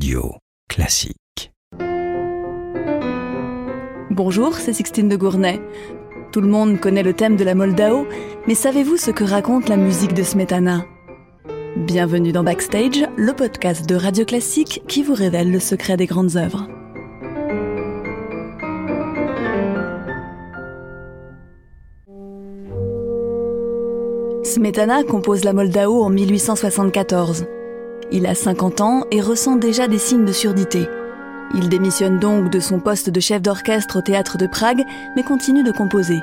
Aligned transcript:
Radio 0.00 0.32
Classique. 0.66 1.52
Bonjour, 4.10 4.54
c'est 4.54 4.72
Sixtine 4.72 5.10
de 5.10 5.16
Gournay. 5.16 5.60
Tout 6.32 6.40
le 6.40 6.48
monde 6.48 6.80
connaît 6.80 7.02
le 7.02 7.12
thème 7.12 7.36
de 7.36 7.44
la 7.44 7.54
Moldao, 7.54 8.06
mais 8.48 8.54
savez-vous 8.54 8.96
ce 8.96 9.10
que 9.10 9.24
raconte 9.24 9.68
la 9.68 9.76
musique 9.76 10.14
de 10.14 10.22
Smetana? 10.22 10.86
Bienvenue 11.76 12.32
dans 12.32 12.42
Backstage, 12.42 13.06
le 13.18 13.34
podcast 13.34 13.86
de 13.86 13.94
Radio 13.94 14.24
Classique 14.24 14.82
qui 14.88 15.02
vous 15.02 15.12
révèle 15.12 15.52
le 15.52 15.60
secret 15.60 15.98
des 15.98 16.06
grandes 16.06 16.34
œuvres. 16.38 16.66
Smetana 24.44 25.04
compose 25.04 25.44
la 25.44 25.52
Moldao 25.52 26.02
en 26.02 26.08
1874. 26.08 27.44
Il 28.12 28.26
a 28.26 28.34
50 28.34 28.80
ans 28.80 29.04
et 29.12 29.20
ressent 29.20 29.54
déjà 29.54 29.86
des 29.86 29.98
signes 29.98 30.24
de 30.24 30.32
surdité. 30.32 30.88
Il 31.54 31.68
démissionne 31.68 32.18
donc 32.18 32.50
de 32.50 32.58
son 32.58 32.80
poste 32.80 33.08
de 33.08 33.20
chef 33.20 33.40
d'orchestre 33.40 33.98
au 33.98 34.02
théâtre 34.02 34.36
de 34.36 34.48
Prague, 34.48 34.84
mais 35.14 35.22
continue 35.22 35.62
de 35.62 35.70
composer. 35.70 36.20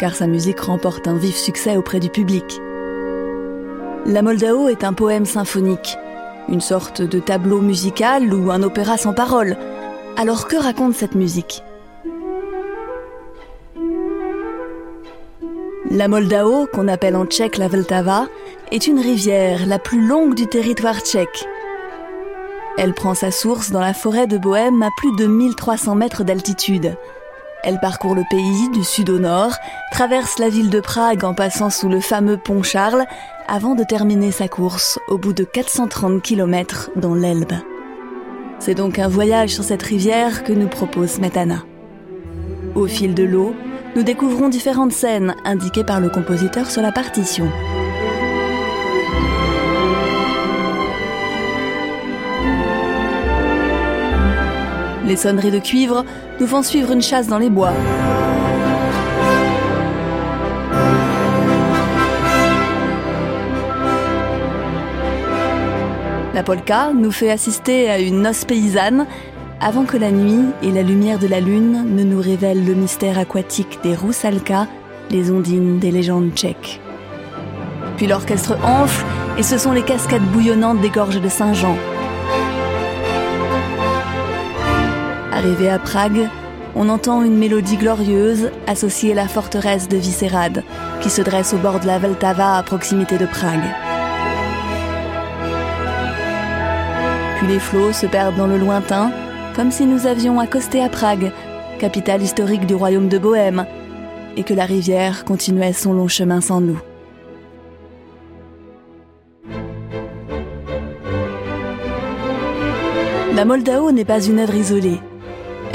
Car 0.00 0.14
sa 0.14 0.26
musique 0.26 0.60
remporte 0.60 1.06
un 1.06 1.16
vif 1.16 1.36
succès 1.36 1.76
auprès 1.76 2.00
du 2.00 2.08
public. 2.08 2.60
La 4.04 4.22
Moldao 4.22 4.68
est 4.68 4.82
un 4.82 4.92
poème 4.92 5.26
symphonique, 5.26 5.96
une 6.48 6.60
sorte 6.60 7.02
de 7.02 7.20
tableau 7.20 7.60
musical 7.60 8.34
ou 8.34 8.50
un 8.50 8.62
opéra 8.64 8.96
sans 8.96 9.14
parole. 9.14 9.56
Alors 10.16 10.48
que 10.48 10.56
raconte 10.56 10.94
cette 10.94 11.14
musique? 11.14 11.62
La 15.90 16.08
Moldao, 16.08 16.66
qu'on 16.66 16.88
appelle 16.88 17.14
en 17.14 17.26
tchèque 17.26 17.58
la 17.58 17.68
Vltava, 17.68 18.26
est 18.72 18.86
une 18.86 18.98
rivière 18.98 19.66
la 19.66 19.78
plus 19.78 20.06
longue 20.06 20.34
du 20.34 20.46
territoire 20.46 21.00
tchèque. 21.00 21.46
Elle 22.78 22.94
prend 22.94 23.14
sa 23.14 23.30
source 23.30 23.70
dans 23.70 23.80
la 23.80 23.94
forêt 23.94 24.26
de 24.26 24.38
Bohême 24.38 24.82
à 24.82 24.90
plus 24.96 25.14
de 25.16 25.26
1300 25.26 25.94
mètres 25.94 26.24
d'altitude. 26.24 26.96
Elle 27.62 27.80
parcourt 27.80 28.14
le 28.14 28.24
pays 28.28 28.68
du 28.70 28.84
sud 28.84 29.08
au 29.10 29.18
nord, 29.18 29.54
traverse 29.90 30.38
la 30.38 30.48
ville 30.48 30.70
de 30.70 30.80
Prague 30.80 31.24
en 31.24 31.34
passant 31.34 31.70
sous 31.70 31.88
le 31.88 32.00
fameux 32.00 32.36
pont 32.36 32.62
Charles, 32.62 33.06
avant 33.48 33.74
de 33.74 33.84
terminer 33.84 34.30
sa 34.30 34.48
course 34.48 34.98
au 35.08 35.18
bout 35.18 35.32
de 35.32 35.44
430 35.44 36.22
km 36.22 36.90
dans 36.96 37.14
l'Elbe. 37.14 37.54
C'est 38.58 38.74
donc 38.74 38.98
un 38.98 39.08
voyage 39.08 39.50
sur 39.50 39.64
cette 39.64 39.82
rivière 39.82 40.44
que 40.44 40.52
nous 40.52 40.68
propose 40.68 41.10
Smetana. 41.10 41.64
Au 42.74 42.86
fil 42.86 43.14
de 43.14 43.22
l'eau, 43.22 43.54
nous 43.94 44.02
découvrons 44.02 44.48
différentes 44.48 44.92
scènes 44.92 45.34
indiquées 45.44 45.84
par 45.84 46.00
le 46.00 46.10
compositeur 46.10 46.70
sur 46.70 46.82
la 46.82 46.92
partition. 46.92 47.48
Les 55.06 55.16
sonneries 55.16 55.52
de 55.52 55.60
cuivre 55.60 56.04
nous 56.40 56.48
font 56.48 56.62
suivre 56.62 56.90
une 56.90 57.02
chasse 57.02 57.28
dans 57.28 57.38
les 57.38 57.50
bois. 57.50 57.72
La 66.34 66.42
polka 66.42 66.92
nous 66.92 67.12
fait 67.12 67.30
assister 67.30 67.88
à 67.88 67.98
une 67.98 68.22
noce 68.22 68.44
paysanne 68.44 69.06
avant 69.60 69.84
que 69.84 69.96
la 69.96 70.10
nuit 70.10 70.46
et 70.62 70.72
la 70.72 70.82
lumière 70.82 71.18
de 71.18 71.28
la 71.28 71.40
lune 71.40 71.86
ne 71.94 72.02
nous 72.02 72.20
révèlent 72.20 72.66
le 72.66 72.74
mystère 72.74 73.18
aquatique 73.18 73.78
des 73.82 73.94
roussalkas, 73.94 74.66
les 75.10 75.30
ondines 75.30 75.78
des 75.78 75.92
légendes 75.92 76.32
tchèques. 76.34 76.80
Puis 77.96 78.06
l'orchestre 78.06 78.58
enfle 78.64 79.04
et 79.38 79.42
ce 79.42 79.56
sont 79.56 79.72
les 79.72 79.82
cascades 79.82 80.26
bouillonnantes 80.32 80.80
des 80.80 80.90
gorges 80.90 81.20
de 81.20 81.28
Saint-Jean. 81.28 81.76
Arrivé 85.36 85.68
à 85.68 85.78
Prague, 85.78 86.30
on 86.74 86.88
entend 86.88 87.22
une 87.22 87.36
mélodie 87.36 87.76
glorieuse 87.76 88.50
associée 88.66 89.12
à 89.12 89.16
la 89.16 89.28
forteresse 89.28 89.86
de 89.86 89.98
Vyšehrad, 89.98 90.64
qui 91.02 91.10
se 91.10 91.20
dresse 91.20 91.52
au 91.52 91.58
bord 91.58 91.78
de 91.78 91.86
la 91.86 91.98
Vltava 91.98 92.56
à 92.56 92.62
proximité 92.62 93.18
de 93.18 93.26
Prague. 93.26 93.60
Puis 97.36 97.48
les 97.48 97.58
flots 97.58 97.92
se 97.92 98.06
perdent 98.06 98.36
dans 98.36 98.46
le 98.46 98.56
lointain 98.56 99.12
comme 99.54 99.70
si 99.70 99.84
nous 99.84 100.06
avions 100.06 100.40
accosté 100.40 100.82
à 100.82 100.88
Prague, 100.88 101.30
capitale 101.78 102.22
historique 102.22 102.64
du 102.64 102.74
royaume 102.74 103.08
de 103.08 103.18
Bohême, 103.18 103.66
et 104.38 104.42
que 104.42 104.54
la 104.54 104.64
rivière 104.64 105.26
continuait 105.26 105.74
son 105.74 105.92
long 105.92 106.08
chemin 106.08 106.40
sans 106.40 106.62
nous. 106.62 106.80
La 113.34 113.44
Moldao 113.44 113.92
n'est 113.92 114.06
pas 114.06 114.24
une 114.24 114.38
œuvre 114.38 114.54
isolée. 114.54 114.98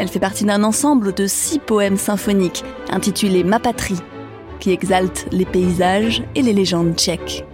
Elle 0.02 0.08
fait 0.08 0.20
partie 0.20 0.46
d'un 0.46 0.64
ensemble 0.64 1.14
de 1.14 1.28
six 1.28 1.60
poèmes 1.60 2.00
symphoniques 2.00 2.64
intitulés 2.90 3.44
Ma 3.44 3.60
patrie, 3.60 4.00
qui 4.60 4.72
exaltent 4.72 5.28
les 5.32 5.46
paysages 5.46 6.24
et 6.34 6.42
les 6.42 6.54
légendes 6.54 6.96
tchèques. 6.96 7.46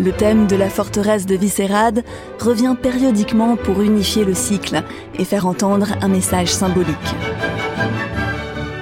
Le 0.00 0.12
thème 0.12 0.46
de 0.46 0.56
la 0.56 0.70
forteresse 0.70 1.26
de 1.26 1.34
Vyšehrad 1.34 2.04
revient 2.40 2.74
périodiquement 2.80 3.56
pour 3.56 3.82
unifier 3.82 4.24
le 4.24 4.32
cycle 4.32 4.82
et 5.18 5.26
faire 5.26 5.46
entendre 5.46 5.88
un 6.00 6.08
message 6.08 6.54
symbolique. 6.54 6.96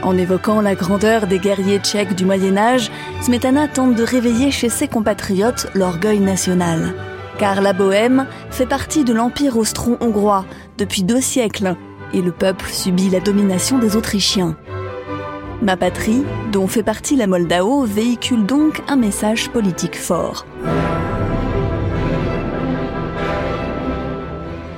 En 0.05 0.17
évoquant 0.17 0.61
la 0.61 0.77
grandeur 0.77 1.27
des 1.27 1.41
guerriers 1.41 1.81
tchèques 1.81 2.15
du 2.15 2.25
Moyen 2.25 2.57
Âge, 2.57 2.93
Smetana 3.21 3.67
tente 3.67 3.97
de 3.97 4.05
réveiller 4.05 4.53
chez 4.53 4.69
ses 4.69 4.87
compatriotes 4.87 5.67
l'orgueil 5.75 6.21
national. 6.21 6.95
Car 7.41 7.63
la 7.63 7.73
Bohème 7.73 8.27
fait 8.51 8.67
partie 8.67 9.03
de 9.03 9.15
l'Empire 9.15 9.57
austro-hongrois 9.57 10.45
depuis 10.77 11.05
deux 11.05 11.23
siècles 11.23 11.75
et 12.13 12.21
le 12.21 12.33
peuple 12.33 12.67
subit 12.67 13.09
la 13.09 13.21
domination 13.21 13.79
des 13.79 13.97
Autrichiens. 13.97 14.59
Ma 15.63 15.79
patrie, 15.79 16.23
dont 16.53 16.67
fait 16.67 16.83
partie 16.83 17.17
la 17.17 17.27
Moldao, 17.27 17.85
véhicule 17.85 18.45
donc 18.45 18.83
un 18.89 18.97
message 18.97 19.49
politique 19.49 19.97
fort. 19.97 20.45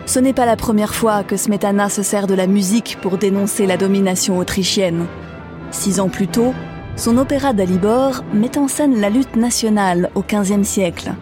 Ce 0.06 0.20
n'est 0.20 0.32
pas 0.32 0.46
la 0.46 0.54
première 0.54 0.94
fois 0.94 1.24
que 1.24 1.36
Smetana 1.36 1.88
se 1.88 2.04
sert 2.04 2.28
de 2.28 2.34
la 2.34 2.46
musique 2.46 2.96
pour 3.02 3.18
dénoncer 3.18 3.66
la 3.66 3.76
domination 3.76 4.38
autrichienne. 4.38 5.06
Six 5.72 5.98
ans 5.98 6.08
plus 6.08 6.28
tôt, 6.28 6.54
son 6.94 7.18
opéra 7.18 7.54
d'Alibor 7.54 8.22
met 8.32 8.56
en 8.56 8.68
scène 8.68 9.00
la 9.00 9.10
lutte 9.10 9.34
nationale 9.34 10.10
au 10.14 10.22
XVe 10.22 10.62
siècle. 10.62 11.12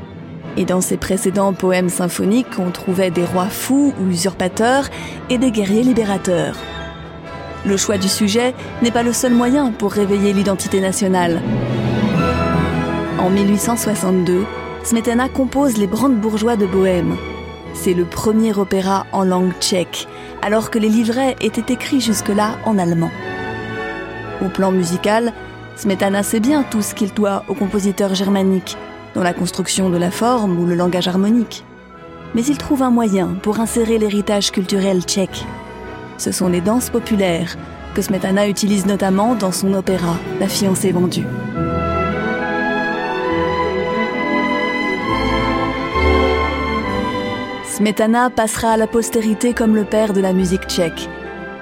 Et 0.57 0.65
dans 0.65 0.81
ses 0.81 0.97
précédents 0.97 1.53
poèmes 1.53 1.89
symphoniques, 1.89 2.59
on 2.59 2.71
trouvait 2.71 3.11
des 3.11 3.25
rois 3.25 3.49
fous 3.49 3.95
ou 4.01 4.11
usurpateurs 4.11 4.89
et 5.29 5.39
des 5.39 5.51
guerriers 5.51 5.83
libérateurs. 5.83 6.57
Le 7.65 7.77
choix 7.77 7.99
du 7.99 8.09
sujet 8.09 8.55
n'est 8.83 8.91
pas 8.91 9.03
le 9.03 9.13
seul 9.13 9.35
moyen 9.35 9.71
pour 9.71 9.93
réveiller 9.93 10.33
l'identité 10.33 10.81
nationale. 10.81 11.41
En 13.19 13.31
1862, 13.31 14.45
Smetana 14.83 15.29
compose 15.29 15.77
Les 15.77 15.87
Brandebourgeois 15.87 16.57
de 16.57 16.67
Bohême, 16.67 17.17
c'est 17.75 17.95
le 17.95 18.05
premier 18.05 18.57
opéra 18.59 19.07
en 19.13 19.25
langue 19.25 19.53
tchèque, 19.61 20.07
alors 20.43 20.71
que 20.71 20.79
les 20.79 20.89
livrets 20.89 21.37
étaient 21.41 21.73
écrits 21.73 22.01
jusque-là 22.01 22.57
en 22.65 22.79
allemand. 22.79 23.11
Au 24.45 24.49
plan 24.49 24.73
musical, 24.73 25.33
Smetana 25.77 26.23
sait 26.23 26.41
bien 26.41 26.63
tout 26.63 26.83
ce 26.83 26.95
qu'il 26.95 27.13
doit 27.15 27.45
aux 27.49 27.55
compositeurs 27.55 28.15
germaniques, 28.15 28.77
dans 29.15 29.23
la 29.23 29.35
construction 29.35 29.91
de 29.91 29.97
la 29.97 30.11
forme 30.11 30.59
ou 30.59 30.67
le 30.67 30.75
langage 30.75 31.09
harmonique. 31.09 31.65
Mais 32.35 32.45
il 32.45 32.59
trouve 32.59 32.83
un 32.83 32.91
moyen 32.91 33.29
pour 33.43 33.61
insérer 33.61 33.99
l'héritage 33.99 34.53
culturel 34.53 35.03
tchèque. 35.03 35.45
Ce 36.19 36.33
sont 36.33 36.49
les 36.49 36.61
danses 36.61 36.91
populaires, 36.91 37.57
que 37.95 38.03
Smetana 38.03 38.49
utilise 38.49 38.87
notamment 38.87 39.35
dans 39.35 39.53
son 39.53 39.75
opéra 39.75 40.17
La 40.39 40.49
fiancée 40.49 40.93
vendue. 40.93 41.27
Smetana 47.65 48.29
passera 48.29 48.73
à 48.73 48.77
la 48.77 48.87
postérité 48.87 49.55
comme 49.55 49.75
le 49.75 49.85
père 49.85 50.13
de 50.13 50.21
la 50.21 50.35
musique 50.35 50.67
tchèque. 50.67 51.09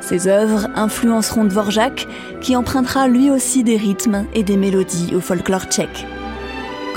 Ses 0.01 0.27
œuvres 0.27 0.69
influenceront 0.75 1.45
Dvorak, 1.45 2.09
qui 2.41 2.57
empruntera 2.57 3.09
lui 3.09 3.31
aussi 3.31 3.63
des 3.63 3.77
rythmes 3.77 4.25
et 4.35 4.43
des 4.43 4.57
mélodies 4.57 5.15
au 5.15 5.21
folklore 5.21 5.67
tchèque. 5.67 6.07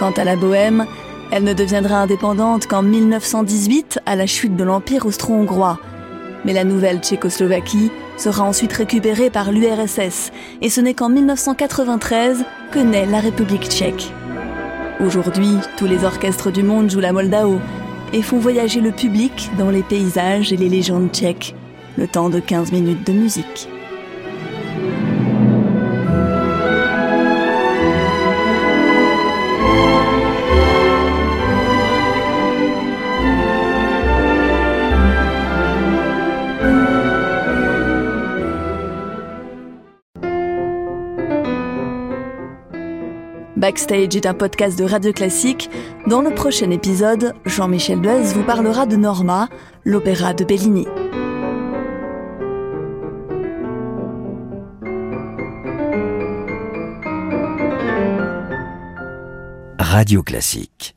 Quant 0.02 0.14
à 0.18 0.24
la 0.24 0.36
bohème, 0.36 0.88
elle 1.32 1.44
ne 1.44 1.54
deviendra 1.54 1.98
indépendante 1.98 2.66
qu'en 2.66 2.82
1918 2.82 4.00
à 4.08 4.16
la 4.16 4.26
chute 4.26 4.56
de 4.56 4.64
l'Empire 4.64 5.06
austro-hongrois. 5.06 5.80
Mais 6.44 6.54
la 6.54 6.64
nouvelle 6.64 7.02
Tchécoslovaquie 7.02 7.92
sera 8.18 8.44
ensuite 8.44 8.74
récupérée 8.74 9.30
par 9.30 9.52
l'URSS 9.52 10.32
et 10.64 10.70
ce 10.70 10.82
n'est 10.82 10.96
qu'en 10.96 11.10
1993 11.10 12.44
que 12.72 12.80
naît 12.80 13.06
la 13.06 13.20
République 13.20 13.70
tchèque. 13.70 14.12
Aujourd'hui, 15.06 15.58
tous 15.78 15.86
les 15.86 16.04
orchestres 16.04 16.52
du 16.52 16.64
monde 16.64 16.90
jouent 16.90 17.00
la 17.00 17.14
Moldao 17.14 17.60
et 18.12 18.24
font 18.24 18.40
voyager 18.40 18.82
le 18.82 18.92
public 18.92 19.52
dans 19.60 19.70
les 19.70 19.84
paysages 19.84 20.52
et 20.52 20.58
les 20.58 20.70
légendes 20.70 21.12
tchèques, 21.12 21.54
le 22.00 22.08
temps 22.08 22.30
de 22.30 22.40
15 22.40 22.72
minutes 22.72 23.06
de 23.06 23.14
musique. 23.14 23.70
Backstage 43.62 44.16
est 44.16 44.26
un 44.26 44.34
podcast 44.34 44.76
de 44.80 44.84
Radio 44.84 45.14
Classique. 45.14 45.70
Dans 46.08 46.24
le 46.24 46.34
prochain 46.34 46.72
épisode, 46.72 47.36
Jean-Michel 47.46 48.02
Duez 48.02 48.34
vous 48.34 48.44
parlera 48.44 48.88
de 48.88 48.96
Norma, 48.96 49.50
l'opéra 49.86 50.34
de 50.34 50.44
Bellini. 50.44 50.88
Radio 59.78 60.24
Classique 60.24 60.96